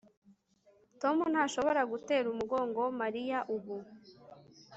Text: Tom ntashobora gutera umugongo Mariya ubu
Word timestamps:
Tom 1.01 1.17
ntashobora 1.31 1.81
gutera 1.91 2.25
umugongo 2.33 2.81
Mariya 3.01 3.39
ubu 3.55 3.77